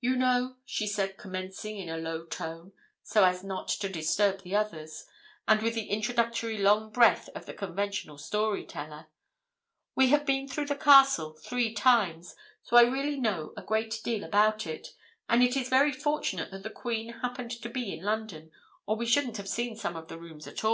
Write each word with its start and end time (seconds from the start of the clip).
"You 0.00 0.16
know," 0.16 0.56
she 0.64 0.86
said, 0.86 1.18
commencing 1.18 1.76
in 1.78 1.90
a 1.90 1.98
low 1.98 2.24
tone, 2.24 2.72
so 3.02 3.22
as 3.22 3.44
not 3.44 3.68
to 3.68 3.88
disturb 3.90 4.40
the 4.40 4.56
others, 4.56 5.04
and 5.46 5.60
with 5.60 5.74
the 5.74 5.88
introductory 5.90 6.56
long 6.56 6.90
breath 6.90 7.28
of 7.34 7.44
the 7.44 7.52
conventional 7.52 8.16
story 8.16 8.64
teller, 8.64 9.08
"we 9.94 10.08
have 10.08 10.24
been 10.24 10.48
through 10.48 10.64
the 10.68 10.74
castle 10.74 11.34
three 11.34 11.74
times, 11.74 12.34
so 12.62 12.78
I 12.78 12.84
really 12.84 13.20
know 13.20 13.52
a 13.54 13.60
great 13.62 14.00
deal 14.02 14.24
about 14.24 14.66
it, 14.66 14.94
and 15.28 15.42
it 15.42 15.54
is 15.54 15.68
very 15.68 15.92
fortunate 15.92 16.50
that 16.50 16.62
the 16.62 16.70
Queen 16.70 17.10
happened 17.20 17.50
to 17.50 17.68
be 17.68 17.92
in 17.92 18.02
London, 18.02 18.52
or 18.86 18.96
we 18.96 19.04
shouldn't 19.04 19.36
have 19.36 19.50
seen 19.50 19.76
some 19.76 19.96
of 19.96 20.08
the 20.08 20.16
rooms 20.18 20.46
at 20.46 20.64
all." 20.64 20.70